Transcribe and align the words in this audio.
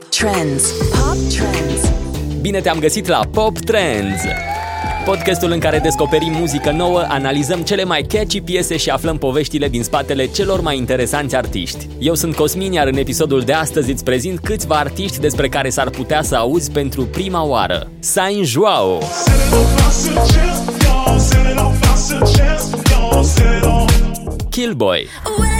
Pop 0.00 0.08
Trends. 0.08 0.72
Pop 0.72 1.16
Trends. 1.28 1.90
Bine 2.40 2.60
te-am 2.60 2.78
găsit 2.78 3.06
la 3.06 3.20
Pop 3.32 3.58
Trends! 3.58 4.20
Podcastul 5.04 5.50
în 5.50 5.58
care 5.58 5.78
descoperim 5.78 6.32
muzică 6.32 6.70
nouă, 6.70 7.04
analizăm 7.08 7.62
cele 7.62 7.84
mai 7.84 8.02
catchy 8.02 8.40
piese 8.40 8.76
și 8.76 8.90
aflăm 8.90 9.18
poveștile 9.18 9.68
din 9.68 9.82
spatele 9.82 10.26
celor 10.26 10.60
mai 10.60 10.76
interesanți 10.76 11.36
artiști. 11.36 11.88
Eu 11.98 12.14
sunt 12.14 12.34
Cosmin, 12.34 12.72
iar 12.72 12.86
în 12.86 12.96
episodul 12.96 13.40
de 13.40 13.52
astăzi 13.52 13.90
îți 13.90 14.04
prezint 14.04 14.38
câțiva 14.38 14.74
artiști 14.74 15.20
despre 15.20 15.48
care 15.48 15.70
s-ar 15.70 15.90
putea 15.90 16.22
să 16.22 16.36
auzi 16.36 16.70
pentru 16.70 17.04
prima 17.04 17.44
oară. 17.44 17.90
Saint 17.98 18.46
Joao, 18.46 18.98
Killboy, 24.50 25.06
Well, 25.38 25.59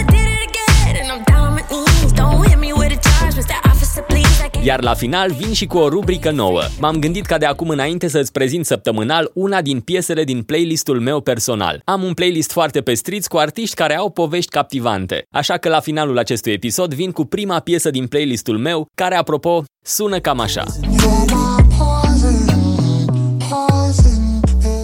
Iar 4.63 4.81
la 4.81 4.93
final 4.93 5.31
vin 5.31 5.53
și 5.53 5.65
cu 5.65 5.77
o 5.77 5.89
rubrică 5.89 6.31
nouă. 6.31 6.61
M-am 6.79 6.99
gândit 6.99 7.25
ca 7.25 7.37
de 7.37 7.45
acum 7.45 7.69
înainte 7.69 8.07
să-ți 8.07 8.31
prezint 8.31 8.65
săptămânal 8.65 9.31
una 9.33 9.61
din 9.61 9.79
piesele 9.79 10.23
din 10.23 10.43
playlistul 10.43 10.99
meu 10.99 11.21
personal. 11.21 11.81
Am 11.85 12.03
un 12.03 12.13
playlist 12.13 12.51
foarte 12.51 12.81
pestriț 12.81 13.27
cu 13.27 13.37
artiști 13.37 13.75
care 13.75 13.95
au 13.97 14.09
povești 14.09 14.49
captivante. 14.49 15.23
Așa 15.31 15.57
că 15.57 15.69
la 15.69 15.79
finalul 15.79 16.17
acestui 16.17 16.51
episod 16.51 16.93
vin 16.93 17.11
cu 17.11 17.25
prima 17.25 17.59
piesă 17.59 17.89
din 17.89 18.07
playlistul 18.07 18.57
meu, 18.57 18.87
care, 18.95 19.15
apropo, 19.15 19.63
sună 19.81 20.19
cam 20.19 20.39
așa. 20.39 20.63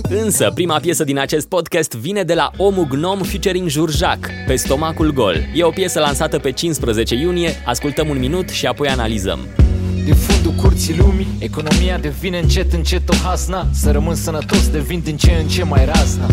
Însă, 0.09 0.52
prima 0.54 0.80
piesă 0.80 1.04
din 1.04 1.20
acest 1.20 1.48
podcast 1.48 1.94
vine 1.94 2.23
de 2.23 2.34
la 2.34 2.52
Omul 2.57 2.88
Gnom 2.88 3.20
featuring 3.20 3.70
Jurjac, 3.70 4.20
pe 4.48 4.55
stomacul 4.55 5.13
gol. 5.13 5.35
E 5.55 5.63
o 5.63 5.70
piesă 5.70 5.99
lansată 5.99 6.40
pe 6.40 6.52
15 6.52 7.16
iunie, 7.16 7.52
ascultăm 7.66 8.09
un 8.09 8.20
minut 8.20 8.49
și 8.49 8.66
apoi 8.66 8.88
analizăm. 8.88 9.66
Din 10.08 10.16
fundul 10.16 10.52
curții 10.52 10.98
lumii. 10.98 11.27
Economia 11.38 11.98
devine 11.98 12.40
încet 12.40 12.74
încet 12.74 13.10
o 13.10 13.13
hasna 13.24 13.68
Să 13.72 13.91
rămân 13.91 14.16
sănătos 14.16 14.70
devin 14.70 15.00
din 15.04 15.18
ce 15.18 15.32
în 15.32 15.48
ce 15.48 15.63
mai 15.63 15.86
razna. 15.86 16.26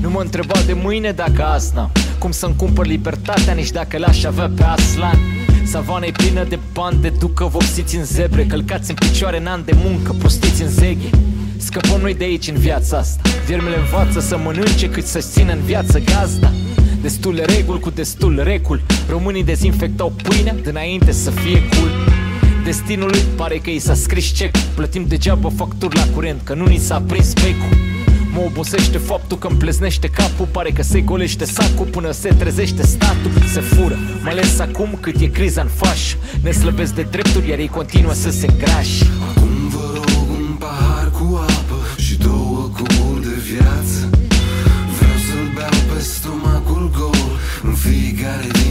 Nu 0.00 0.10
mă 0.10 0.20
întreba 0.20 0.54
de 0.66 0.72
mâine 0.72 1.10
dacă 1.10 1.44
asna. 1.44 1.90
Cum 2.18 2.30
să-mi 2.30 2.56
cumpăr 2.56 2.86
libertatea 2.86 3.52
nici 3.52 3.70
dacă 3.70 3.98
l-aș 3.98 4.24
avea 4.24 4.50
pe 4.56 4.62
Aslan. 4.62 5.18
Savana 5.64 6.06
e 6.06 6.10
plină 6.10 6.44
de 6.44 6.58
bani 6.72 7.00
de 7.00 7.12
ducă 7.18 7.44
vopsiți 7.44 7.96
în 7.96 8.04
zebre 8.04 8.44
Călcați 8.44 8.90
în 8.90 8.96
picioare 8.96 9.38
în 9.38 9.46
an 9.46 9.64
de 9.64 9.72
muncă, 9.84 10.12
prostiți 10.18 10.62
în 10.62 10.68
zeghe 10.68 11.10
Scăpăm 11.56 12.00
noi 12.00 12.14
de 12.14 12.24
aici 12.24 12.48
în 12.48 12.56
viața 12.56 12.96
asta. 12.96 13.28
Viermele 13.46 13.78
învață 13.78 14.20
să 14.20 14.38
mănânce 14.38 14.88
cât 14.88 15.06
să-și 15.06 15.26
țină 15.26 15.52
în 15.52 15.60
viață 15.60 15.98
gazda. 15.98 16.52
Destule 17.02 17.44
reguli 17.44 17.80
cu 17.80 17.90
destul 17.90 18.40
recul. 18.42 18.80
Românii 19.08 19.44
dezinfectau 19.44 20.12
pâinea 20.22 20.54
dinainte 20.62 21.12
să 21.12 21.30
fie 21.30 21.62
cool 21.68 22.06
Destinului. 22.66 23.20
Pare 23.36 23.56
că 23.56 23.70
i 23.70 23.78
s-a 23.78 23.94
scris 23.94 24.24
cec. 24.24 24.56
Plătim 24.74 25.04
degeaba 25.08 25.50
facturi 25.56 25.96
la 25.96 26.06
curent 26.14 26.40
Că 26.44 26.54
nu 26.54 26.66
ni 26.66 26.76
s-a 26.76 27.00
prins 27.06 27.32
becul 27.32 27.76
Mă 28.32 28.40
obosește 28.46 28.98
faptul 28.98 29.38
că 29.38 29.46
îmi 29.46 29.58
pleznește 29.58 30.08
capul. 30.08 30.48
Pare 30.50 30.70
că 30.70 30.82
se 30.82 31.00
golește 31.00 31.44
sacul 31.44 31.86
până 31.86 32.10
se 32.10 32.28
trezește 32.28 32.82
statul. 32.82 33.30
Se 33.52 33.60
fură, 33.60 33.98
mai 34.22 34.32
ales 34.32 34.58
acum 34.58 34.98
cât 35.00 35.20
e 35.20 35.26
criza 35.26 35.60
în 35.60 35.68
faș 35.68 36.14
Ne 36.42 36.50
slăbesc 36.50 36.94
de 36.94 37.02
drepturi 37.02 37.48
iar 37.48 37.58
ei 37.58 37.68
continuă 37.68 38.12
să 38.12 38.30
se 38.30 38.46
îngrași. 38.46 39.02
Acum 39.28 39.68
vă 39.68 39.90
rog 39.94 40.28
un 40.30 40.56
pahar 40.58 41.10
cu 41.10 41.44
apă 41.48 42.00
Și 42.00 42.18
două 42.18 42.70
cuburi 42.76 43.22
de 43.22 43.36
viață. 43.50 44.10
Vreau 44.98 45.18
să-l 45.28 45.50
beau 45.54 45.94
pe 45.94 46.02
stomacul 46.02 46.90
gol 46.98 47.30
În 47.62 47.74
fiecare 47.74 48.40
dimineață 48.42 48.65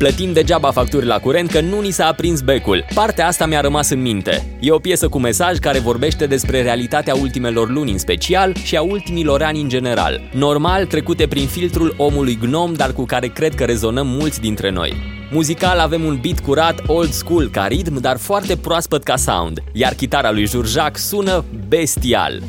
Plătim 0.00 0.32
degeaba 0.32 0.70
facturi 0.70 1.06
la 1.06 1.18
curent 1.18 1.50
că 1.50 1.60
nu 1.60 1.80
ni 1.80 1.90
s-a 1.90 2.06
aprins 2.06 2.40
becul. 2.40 2.84
Partea 2.94 3.26
asta 3.26 3.46
mi-a 3.46 3.60
rămas 3.60 3.90
în 3.90 4.00
minte. 4.00 4.56
E 4.60 4.70
o 4.70 4.78
piesă 4.78 5.08
cu 5.08 5.18
mesaj 5.18 5.58
care 5.58 5.78
vorbește 5.78 6.26
despre 6.26 6.62
realitatea 6.62 7.14
ultimelor 7.14 7.70
luni 7.70 7.90
în 7.90 7.98
special 7.98 8.54
și 8.54 8.76
a 8.76 8.82
ultimilor 8.82 9.42
ani 9.42 9.60
în 9.60 9.68
general. 9.68 10.20
Normal, 10.32 10.86
trecute 10.86 11.26
prin 11.26 11.46
filtrul 11.46 11.94
omului 11.96 12.38
gnom, 12.40 12.72
dar 12.72 12.92
cu 12.92 13.04
care 13.04 13.26
cred 13.26 13.54
că 13.54 13.64
rezonăm 13.64 14.06
mulți 14.06 14.40
dintre 14.40 14.70
noi. 14.70 14.92
Muzical 15.30 15.78
avem 15.78 16.04
un 16.04 16.18
beat 16.22 16.40
curat 16.40 16.82
old 16.86 17.10
school 17.10 17.48
ca 17.50 17.66
ritm, 17.66 18.00
dar 18.00 18.18
foarte 18.18 18.56
proaspăt 18.56 19.02
ca 19.02 19.16
sound, 19.16 19.62
iar 19.72 19.94
chitara 19.94 20.30
lui 20.30 20.46
Jurjac 20.46 20.96
sună 20.98 21.44
bestial. 21.68 22.42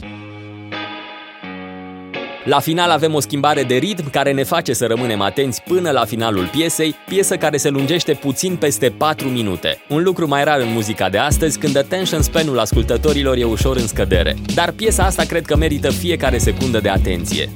La 2.43 2.59
final 2.59 2.89
avem 2.89 3.13
o 3.13 3.19
schimbare 3.19 3.63
de 3.63 3.75
ritm 3.75 4.09
care 4.09 4.31
ne 4.31 4.43
face 4.43 4.73
să 4.73 4.85
rămânem 4.85 5.21
atenți 5.21 5.61
până 5.61 5.91
la 5.91 6.05
finalul 6.05 6.47
piesei, 6.51 6.95
piesă 7.07 7.35
care 7.37 7.57
se 7.57 7.69
lungește 7.69 8.13
puțin 8.13 8.55
peste 8.55 8.89
4 8.89 9.27
minute. 9.27 9.81
Un 9.89 10.03
lucru 10.03 10.27
mai 10.27 10.43
rar 10.43 10.59
în 10.59 10.71
muzica 10.73 11.09
de 11.09 11.17
astăzi, 11.17 11.59
când 11.59 11.77
attention 11.77 12.21
span-ul 12.21 12.59
ascultătorilor 12.59 13.37
e 13.37 13.43
ușor 13.43 13.75
în 13.75 13.87
scădere. 13.87 14.35
Dar 14.53 14.71
piesa 14.71 15.03
asta 15.03 15.23
cred 15.23 15.45
că 15.45 15.55
merită 15.55 15.89
fiecare 15.89 16.37
secundă 16.37 16.79
de 16.79 16.89
atenție. 16.89 17.49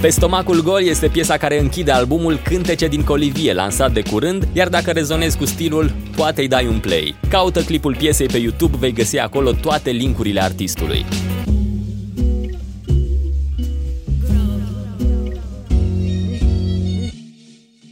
Pe 0.00 0.08
stomacul 0.08 0.62
gol 0.62 0.82
este 0.82 1.08
piesa 1.08 1.36
care 1.36 1.60
închide 1.60 1.90
albumul 1.90 2.40
Cântece 2.44 2.86
din 2.86 3.04
Colivie, 3.04 3.52
lansat 3.52 3.92
de 3.92 4.02
curând, 4.02 4.48
iar 4.52 4.68
dacă 4.68 4.90
rezonezi 4.90 5.36
cu 5.36 5.44
stilul, 5.44 5.92
poate 6.16 6.40
îi 6.40 6.48
dai 6.48 6.66
un 6.66 6.78
play. 6.78 7.14
Caută 7.28 7.60
clipul 7.60 7.96
piesei 7.96 8.26
pe 8.26 8.38
YouTube, 8.38 8.76
vei 8.76 8.92
găsi 8.92 9.18
acolo 9.18 9.52
toate 9.52 9.90
linkurile 9.90 10.42
artistului. 10.42 11.04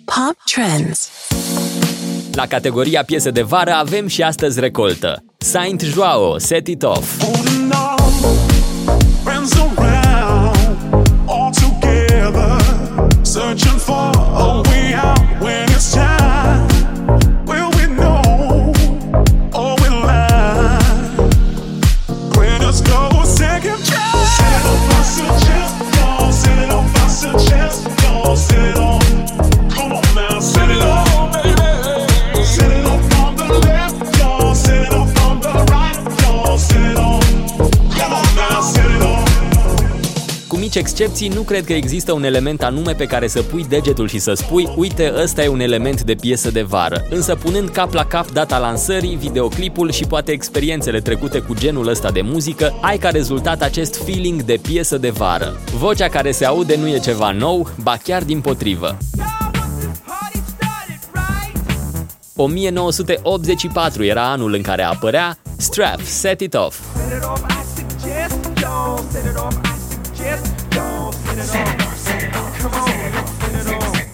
Pop 0.05 0.37
Trends. 0.45 1.11
La 2.33 2.47
categoria 2.47 3.03
piese 3.05 3.31
de 3.31 3.43
vară 3.43 3.73
avem 3.73 4.07
și 4.07 4.23
astăzi 4.23 4.61
recoltă. 4.61 5.25
Saint 5.39 5.81
Joao, 5.81 6.39
Set 6.39 6.67
It 6.67 6.83
Off. 6.83 7.23
Searching 13.37 13.79
for. 13.79 14.13
A 14.17 14.63
way 14.63 14.95
out 14.95 15.06
excepții, 40.79 41.29
nu 41.29 41.41
cred 41.41 41.65
că 41.65 41.73
există 41.73 42.13
un 42.13 42.25
element 42.25 42.63
anume 42.63 42.93
pe 42.93 43.05
care 43.05 43.27
să 43.27 43.43
pui 43.43 43.67
degetul 43.69 44.09
și 44.09 44.19
să 44.19 44.33
spui 44.35 44.69
uite, 44.77 45.13
ăsta 45.23 45.43
e 45.43 45.49
un 45.49 45.61
element 45.61 46.03
de 46.03 46.15
piesă 46.15 46.51
de 46.51 46.63
vară. 46.63 47.07
Însă 47.11 47.35
punând 47.35 47.69
cap 47.69 47.93
la 47.93 48.05
cap 48.05 48.31
data 48.31 48.59
lansării, 48.59 49.17
videoclipul 49.17 49.91
și 49.91 50.05
poate 50.05 50.33
experiențele 50.33 51.01
trecute 51.01 51.39
cu 51.39 51.55
genul 51.55 51.89
ăsta 51.89 52.11
de 52.11 52.21
muzică, 52.21 52.79
ai 52.81 52.99
ca 52.99 53.09
rezultat 53.09 53.63
acest 53.63 54.05
feeling 54.05 54.43
de 54.43 54.59
piesă 54.63 54.99
de 54.99 55.11
vară. 55.11 55.57
Vocea 55.79 56.09
care 56.09 56.31
se 56.31 56.45
aude 56.45 56.77
nu 56.77 56.89
e 56.89 56.99
ceva 56.99 57.31
nou, 57.31 57.71
ba 57.83 57.97
chiar 58.03 58.23
din 58.23 58.41
potrivă. 58.41 58.97
1984 62.37 64.05
era 64.05 64.31
anul 64.31 64.55
în 64.55 64.63
care 64.63 64.83
apărea 64.83 65.39
Strap, 65.57 66.01
Set 66.01 66.41
It 66.41 66.55
Off. 66.55 66.81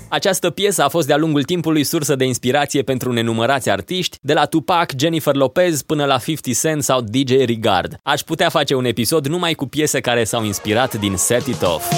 Această 0.08 0.50
piesă 0.50 0.82
a 0.82 0.88
fost 0.88 1.06
de-a 1.06 1.16
lungul 1.16 1.42
timpului 1.42 1.84
sursă 1.84 2.16
de 2.16 2.24
inspirație 2.24 2.82
pentru 2.82 3.12
nenumărați 3.12 3.70
artiști, 3.70 4.16
de 4.20 4.32
la 4.32 4.44
Tupac, 4.44 4.90
Jennifer 4.98 5.34
Lopez 5.34 5.82
până 5.82 6.04
la 6.04 6.18
50 6.18 6.58
Cent 6.60 6.82
sau 6.82 7.00
DJ 7.00 7.30
Regard. 7.44 7.96
Aș 8.02 8.20
putea 8.20 8.48
face 8.48 8.74
un 8.74 8.84
episod 8.84 9.26
numai 9.26 9.54
cu 9.54 9.66
piese 9.66 10.00
care 10.00 10.24
s-au 10.24 10.44
inspirat 10.44 10.94
din 10.94 11.16
Set 11.16 11.46
It 11.46 11.62
Off. 11.62 11.92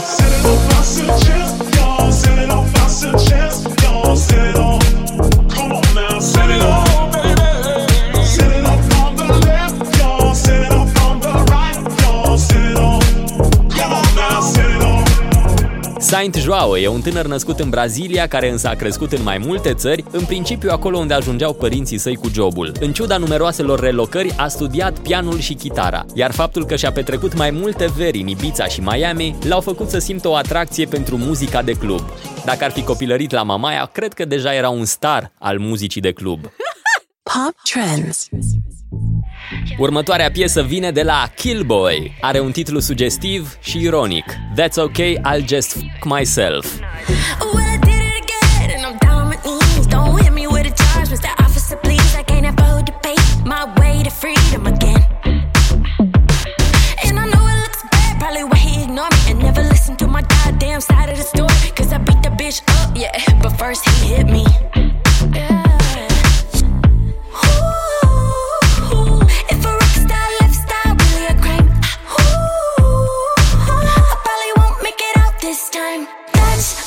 Set 6.21 6.51
it 6.51 6.63
off, 6.63 6.94
Saint 16.05 16.35
Joao 16.35 16.79
e 16.79 16.89
un 16.89 17.01
tânăr 17.01 17.27
născut 17.27 17.61
în 17.61 17.71
Brazilia 17.71 18.27
care 18.27 18.51
însă 18.51 18.69
a 18.69 18.75
crescut 18.75 19.13
în 19.13 19.23
mai 19.23 19.39
multe 19.39 19.75
țări, 19.75 20.05
în 20.11 20.25
principiu 20.25 20.71
acolo 20.71 20.99
unde 20.99 21.15
ajungeau 21.15 21.53
părinții 21.53 21.99
săi 21.99 22.17
cu 22.17 22.29
jobul. 22.33 22.73
În 22.81 22.93
ciuda 22.93 23.17
numeroaselor 23.17 23.81
relocări, 23.81 24.35
a 24.37 24.49
studiat 24.49 24.99
pianul 24.99 25.39
și 25.39 25.55
chitara, 25.55 26.05
iar 26.15 26.33
faptul 26.33 26.67
că 26.67 26.77
și-a 26.77 26.93
petrecut 26.93 27.37
mai 27.37 27.51
multe 27.51 27.87
veri 27.97 28.21
în 28.21 28.27
Ibiza 28.27 28.67
și 28.67 28.81
Miami 28.81 29.37
l-au 29.43 29.61
făcut 29.61 29.91
să 29.91 29.99
simtă 29.99 30.29
o 30.29 30.35
atracție 30.35 30.87
pentru 30.87 31.17
muzica 31.17 31.63
de 31.63 31.73
club. 31.73 32.01
Dacă 32.45 32.65
ar 32.65 32.71
fi 32.71 32.83
copilărit 32.83 33.31
la 33.31 33.43
Mamaia, 33.43 33.91
cred 33.93 34.13
că 34.13 34.25
deja 34.25 34.55
era 34.55 34.69
un 34.69 34.85
star 34.85 35.33
al 35.39 35.59
muzicii 35.59 36.01
de 36.01 36.13
club. 36.13 36.41
Pop 37.23 37.55
Trends. 37.63 38.29
Următoarea 39.79 40.31
piesă 40.31 40.63
vine 40.63 40.91
de 40.91 41.03
la 41.03 41.31
Killboy. 41.37 42.17
Are 42.21 42.41
un 42.41 42.51
titlu 42.51 42.79
sugestiv 42.79 43.59
și 43.63 43.79
ironic. 43.81 44.25
That's 44.61 44.77
okay, 44.77 45.21
I'll 45.33 45.47
just 45.49 45.73
fuck 45.73 46.19
myself. 46.19 46.67
Well, 47.53 47.64
That's 76.55 76.84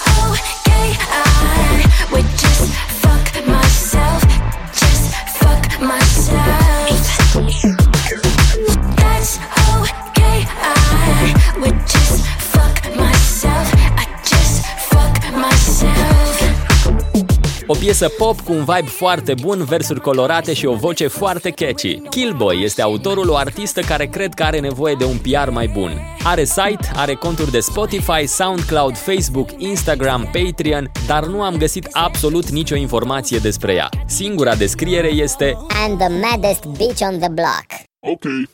piesă 17.88 18.10
pop 18.10 18.40
cu 18.42 18.52
un 18.52 18.60
vibe 18.60 18.90
foarte 18.90 19.34
bun, 19.42 19.64
versuri 19.64 20.02
colorate 20.02 20.54
și 20.54 20.66
o 20.66 20.74
voce 20.74 21.08
foarte 21.08 21.50
catchy. 21.50 22.00
Killboy 22.10 22.64
este 22.64 22.82
autorul, 22.82 23.30
o 23.30 23.36
artistă 23.36 23.82
care 23.82 24.06
cred 24.06 24.34
că 24.34 24.44
are 24.44 24.60
nevoie 24.60 24.96
de 24.96 25.04
un 25.04 25.18
PR 25.18 25.50
mai 25.50 25.68
bun. 25.68 25.92
Are 26.24 26.44
site, 26.44 26.92
are 26.96 27.14
conturi 27.14 27.52
de 27.52 27.60
Spotify, 27.60 28.26
SoundCloud, 28.26 28.98
Facebook, 28.98 29.50
Instagram, 29.58 30.30
Patreon, 30.32 30.92
dar 31.08 31.26
nu 31.26 31.42
am 31.42 31.56
găsit 31.56 31.88
absolut 31.92 32.50
nicio 32.50 32.76
informație 32.76 33.38
despre 33.38 33.74
ea. 33.74 33.90
Singura 34.06 34.56
descriere 34.56 35.08
este 35.08 35.58
and 35.86 35.98
the 35.98 36.10
maddest 36.10 36.66
bitch 36.66 37.02
on 37.02 37.20
the 37.20 37.30
block. 37.30 37.66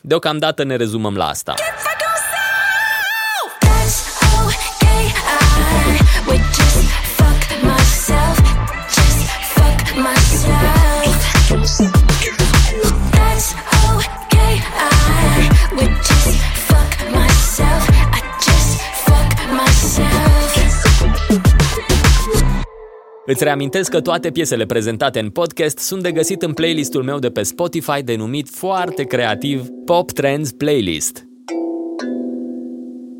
Deocamdată 0.00 0.64
ne 0.64 0.76
rezumăm 0.76 1.14
la 1.14 1.24
asta. 1.24 1.54
Îți 23.26 23.44
reamintesc 23.44 23.90
că 23.90 24.00
toate 24.00 24.30
piesele 24.30 24.66
prezentate 24.66 25.18
în 25.18 25.30
podcast 25.30 25.78
sunt 25.78 26.02
de 26.02 26.12
găsit 26.12 26.42
în 26.42 26.52
playlistul 26.52 27.02
meu 27.02 27.18
de 27.18 27.30
pe 27.30 27.42
Spotify 27.42 28.02
denumit 28.02 28.48
foarte 28.48 29.02
creativ 29.04 29.66
Pop 29.84 30.10
Trends 30.10 30.52
Playlist. 30.52 31.26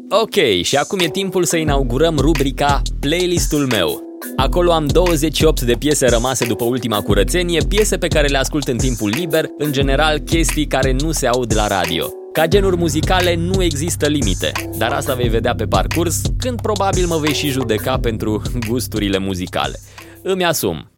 Ok, 0.08 0.62
și 0.62 0.76
acum 0.76 0.98
e 0.98 1.08
timpul 1.08 1.44
să 1.44 1.56
inaugurăm 1.56 2.18
rubrica 2.18 2.82
Playlistul 3.00 3.66
meu. 3.66 4.02
Acolo 4.36 4.72
am 4.72 4.86
28 4.86 5.60
de 5.60 5.74
piese 5.74 6.06
rămase 6.06 6.46
după 6.46 6.64
ultima 6.64 7.00
curățenie, 7.00 7.60
piese 7.68 7.96
pe 7.96 8.08
care 8.08 8.26
le 8.26 8.38
ascult 8.38 8.68
în 8.68 8.76
timpul 8.76 9.08
liber, 9.08 9.44
în 9.58 9.72
general 9.72 10.18
chestii 10.18 10.66
care 10.66 10.92
nu 10.92 11.12
se 11.12 11.26
aud 11.26 11.54
la 11.54 11.66
radio. 11.66 12.06
Ca 12.32 12.46
genuri 12.46 12.76
muzicale 12.76 13.34
nu 13.34 13.62
există 13.62 14.06
limite, 14.06 14.52
dar 14.78 14.92
asta 14.92 15.14
vei 15.14 15.28
vedea 15.28 15.54
pe 15.54 15.64
parcurs, 15.64 16.20
când 16.38 16.60
probabil 16.60 17.06
mă 17.06 17.16
vei 17.16 17.34
și 17.34 17.48
judeca 17.48 17.98
pentru 17.98 18.42
gusturile 18.68 19.18
muzicale. 19.18 19.80
Îmi 20.26 20.44
asum. 20.44 20.90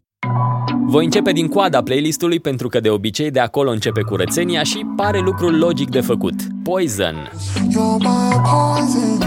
Voi 0.85 1.05
începe 1.05 1.31
din 1.31 1.47
coada 1.47 1.83
playlistului 1.83 2.39
pentru 2.39 2.67
că 2.67 2.79
de 2.79 2.89
obicei 2.89 3.31
de 3.31 3.39
acolo 3.39 3.71
începe 3.71 4.01
curățenia 4.01 4.63
și 4.63 4.85
pare 4.95 5.19
lucrul 5.19 5.57
logic 5.57 5.89
de 5.89 6.01
făcut. 6.01 6.33
Poison. 6.63 7.31
You're 7.55 7.97
my 7.99 8.41
poison, 8.49 9.19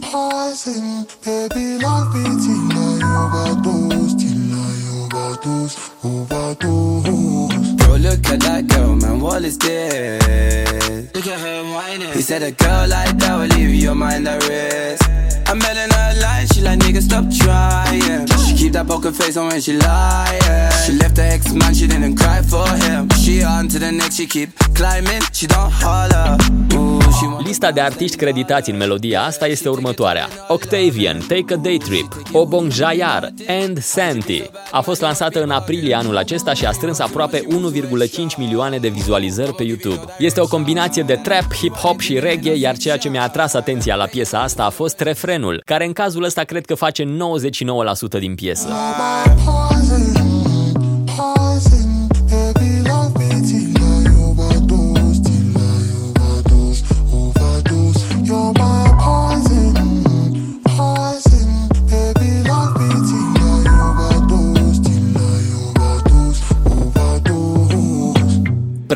poison. 0.00 1.06
Baby, 1.24 1.64
love 1.84 2.18
me 2.18 2.28
till 2.44 2.70
I 2.76 3.04
overdose, 3.24 4.14
till 4.16 4.52
I 4.52 4.76
overdose, 5.02 5.76
overdose. 6.02 7.74
Bro, 7.76 7.94
look 7.96 8.26
at 8.32 8.38
that 8.38 8.62
girl, 8.66 8.94
man, 9.00 9.20
what 9.20 9.42
is 9.44 9.56
this? 9.56 11.12
Look 11.14 11.26
at 11.26 11.40
her 11.40 11.62
whining. 11.74 12.12
He 12.12 12.20
said 12.20 12.42
a 12.42 12.50
girl 12.50 12.86
like 12.88 13.16
that 13.18 13.38
will 13.38 13.48
leave 13.56 13.74
your 13.84 13.94
mind 13.94 14.28
at 14.28 14.42
rest. 14.48 15.02
I'm 15.48 15.60
telling 15.60 15.90
her 15.90 16.06
she 16.52 16.62
like 16.62 16.78
nigga 16.80 17.02
stop 17.02 17.24
trying. 17.30 18.26
She 18.46 18.54
keep 18.56 18.72
that 18.72 18.86
poker 18.86 19.12
face 19.12 19.36
on 19.36 19.48
when 19.48 19.60
she 19.60 19.76
lying. 19.76 20.40
She 20.84 20.92
left 20.92 21.16
her 21.18 21.24
ex 21.24 21.52
man, 21.52 21.74
she 21.74 21.86
didn't 21.86 22.16
cry 22.16 22.42
for 22.42 22.66
him. 22.84 23.08
She 23.22 23.42
on 23.42 23.68
to 23.68 23.78
the 23.78 23.92
next, 23.92 24.16
she 24.16 24.26
keep 24.26 24.56
climbing, 24.74 25.22
she 25.32 25.46
don't 25.46 25.70
holler. 25.70 26.36
Ooh, 26.74 26.85
Lista 27.44 27.70
de 27.70 27.80
artiști 27.80 28.16
creditați 28.16 28.70
în 28.70 28.76
melodia 28.76 29.22
asta 29.22 29.46
este 29.46 29.68
următoarea. 29.68 30.28
Octavian, 30.48 31.18
Take 31.28 31.54
a 31.54 31.56
Day 31.56 31.76
Trip, 31.76 32.16
Obong 32.32 32.70
Jayar 32.72 33.32
and 33.48 33.78
Santi. 33.82 34.42
A 34.70 34.80
fost 34.80 35.00
lansată 35.00 35.42
în 35.42 35.50
aprilie 35.50 35.94
anul 35.94 36.16
acesta 36.16 36.54
și 36.54 36.66
a 36.66 36.70
strâns 36.70 36.98
aproape 36.98 37.38
1,5 37.38 38.36
milioane 38.36 38.78
de 38.78 38.88
vizualizări 38.88 39.54
pe 39.54 39.62
YouTube. 39.62 40.00
Este 40.18 40.40
o 40.40 40.46
combinație 40.46 41.02
de 41.02 41.20
trap, 41.22 41.46
hip-hop 41.54 41.98
și 41.98 42.18
reggae, 42.18 42.54
iar 42.54 42.76
ceea 42.76 42.96
ce 42.96 43.08
mi-a 43.08 43.22
atras 43.22 43.54
atenția 43.54 43.94
la 43.94 44.04
piesa 44.04 44.42
asta 44.42 44.64
a 44.64 44.70
fost 44.70 45.00
refrenul, 45.00 45.62
care 45.64 45.84
în 45.84 45.92
cazul 45.92 46.22
ăsta 46.22 46.42
cred 46.42 46.64
că 46.64 46.74
face 46.74 47.04
99% 47.04 48.18
din 48.18 48.34
piesă. 48.34 48.68
My 48.68 50.15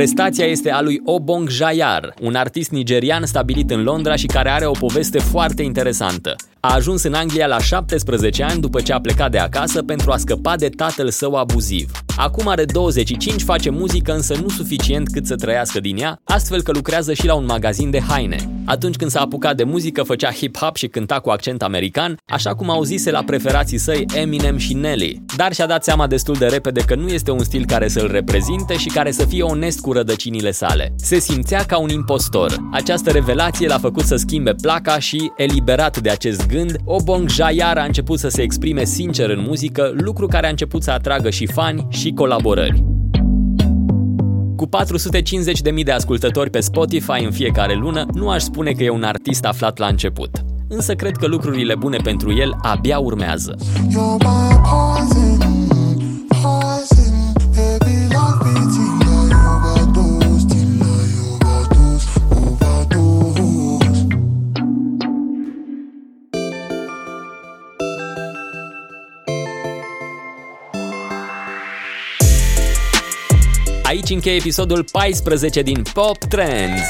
Prestația 0.00 0.47
este 0.47 0.71
a 0.71 0.80
lui 0.80 1.00
Obong 1.04 1.49
Jayar, 1.49 2.14
un 2.21 2.35
artist 2.35 2.71
nigerian 2.71 3.26
stabilit 3.26 3.71
în 3.71 3.83
Londra 3.83 4.16
și 4.16 4.26
care 4.26 4.49
are 4.49 4.66
o 4.66 4.71
poveste 4.71 5.19
foarte 5.19 5.62
interesantă. 5.62 6.37
A 6.62 6.75
ajuns 6.75 7.02
în 7.02 7.14
Anglia 7.14 7.47
la 7.47 7.59
17 7.59 8.43
ani 8.43 8.61
după 8.61 8.81
ce 8.81 8.93
a 8.93 9.00
plecat 9.00 9.31
de 9.31 9.38
acasă 9.38 9.83
pentru 9.83 10.11
a 10.11 10.17
scăpa 10.17 10.57
de 10.57 10.69
tatăl 10.69 11.11
său 11.11 11.35
abuziv. 11.35 11.90
Acum 12.17 12.49
are 12.49 12.64
25, 12.64 13.43
face 13.43 13.71
muzică 13.71 14.12
însă 14.12 14.35
nu 14.35 14.49
suficient 14.49 15.09
cât 15.09 15.26
să 15.26 15.35
trăiască 15.35 15.81
din 15.81 15.99
ea, 15.99 16.21
astfel 16.25 16.62
că 16.62 16.73
lucrează 16.73 17.12
și 17.12 17.26
la 17.26 17.35
un 17.35 17.45
magazin 17.45 17.90
de 17.90 18.00
haine. 18.00 18.62
Atunci 18.64 18.97
când 18.97 19.11
s-a 19.11 19.21
apucat 19.21 19.57
de 19.57 19.64
muzică, 19.64 20.02
făcea 20.02 20.31
hip-hop 20.33 20.75
și 20.75 20.87
cânta 20.87 21.21
cu 21.21 21.31
accent 21.31 21.62
american, 21.62 22.17
așa 22.26 22.55
cum 22.55 22.71
auzise 22.71 23.11
la 23.11 23.23
preferații 23.23 23.79
săi 23.79 24.07
Eminem 24.14 24.57
și 24.57 24.75
Nelly. 24.75 25.23
Dar 25.37 25.52
și-a 25.52 25.67
dat 25.67 25.85
seama 25.85 26.07
destul 26.07 26.35
de 26.35 26.47
repede 26.47 26.81
că 26.81 26.95
nu 26.95 27.09
este 27.09 27.31
un 27.31 27.45
stil 27.45 27.64
care 27.67 27.88
să-l 27.88 28.09
reprezinte 28.12 28.76
și 28.76 28.88
care 28.88 29.11
să 29.11 29.25
fie 29.25 29.43
onest 29.43 29.81
cu 29.81 29.93
rădăcinile 29.93 30.50
sale. 30.50 30.95
Se 30.97 31.19
simțea 31.19 31.64
ca 31.64 31.79
un 31.79 31.88
impostor. 31.88 32.57
Această 32.73 33.11
revelație 33.11 33.67
l-a 33.67 33.79
făcut 33.79 34.05
să 34.05 34.17
schimbe 34.17 34.55
placa 34.62 34.99
și, 34.99 35.33
eliberat 35.37 35.99
de 35.99 36.11
acest 36.11 36.47
gând, 36.50 36.76
Obong 36.85 37.28
Jayar 37.28 37.76
a 37.78 37.85
început 37.85 38.19
să 38.19 38.28
se 38.28 38.42
exprime 38.42 38.85
sincer 38.85 39.30
în 39.30 39.45
muzică, 39.47 39.92
lucru 39.95 40.26
care 40.26 40.47
a 40.47 40.50
început 40.50 40.83
să 40.83 40.90
atragă 40.90 41.30
și 41.30 41.47
fani 41.47 41.87
și 41.88 42.12
colaborări. 42.12 42.85
Cu 44.57 44.69
450.000 45.76 45.85
de 45.85 45.92
ascultători 45.92 46.50
pe 46.50 46.61
Spotify 46.61 47.25
în 47.25 47.30
fiecare 47.30 47.75
lună, 47.75 48.07
nu 48.12 48.28
aș 48.28 48.42
spune 48.42 48.73
că 48.73 48.83
e 48.83 48.90
un 48.90 49.02
artist 49.02 49.45
aflat 49.45 49.78
la 49.78 49.87
început. 49.87 50.30
Însă 50.69 50.95
cred 50.95 51.16
că 51.16 51.26
lucrurile 51.26 51.75
bune 51.75 51.97
pentru 51.97 52.37
el 52.37 52.57
abia 52.62 52.99
urmează. 52.99 53.54
You're 53.59 54.19
my 54.19 54.61
poison, 54.62 55.30
Aici 73.90 74.11
încheie 74.11 74.37
episodul 74.37 74.85
14 74.92 75.62
din 75.62 75.82
Pop 75.92 76.16
Trends. 76.16 76.82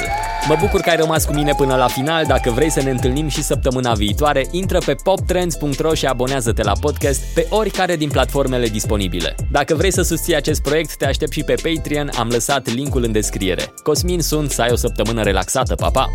Mă 0.49 0.57
bucur 0.61 0.81
că 0.81 0.91
ai 0.91 0.97
rămas 0.97 1.25
cu 1.25 1.33
mine 1.33 1.53
până 1.57 1.77
la 1.77 1.87
final. 1.87 2.25
Dacă 2.27 2.51
vrei 2.51 2.71
să 2.71 2.83
ne 2.83 2.91
întâlnim 2.91 3.29
și 3.29 3.43
săptămâna 3.43 3.93
viitoare, 3.93 4.47
intră 4.51 4.79
pe 4.79 4.95
poptrends.ro 5.03 5.95
și 5.95 6.07
abonează-te 6.07 6.63
la 6.63 6.73
podcast 6.81 7.35
pe 7.35 7.47
oricare 7.51 7.97
din 7.97 8.09
platformele 8.09 8.69
disponibile. 8.69 9.35
Dacă 9.51 9.75
vrei 9.75 9.93
să 9.93 10.03
susții 10.03 10.37
acest 10.37 10.63
proiect, 10.63 10.97
te 10.97 11.07
aștept 11.07 11.33
și 11.33 11.43
pe 11.43 11.55
Patreon, 11.63 12.11
am 12.19 12.29
lăsat 12.29 12.69
linkul 12.75 13.03
în 13.03 13.13
descriere. 13.13 13.73
Cosmin 13.83 14.21
sunt, 14.21 14.51
să 14.51 14.63
ai 14.63 14.71
o 14.73 14.77
săptămână 14.77 15.23
relaxată, 15.23 15.75
pa, 15.75 15.91
pa! 15.91 16.07